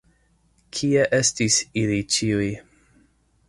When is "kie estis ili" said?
0.77-2.01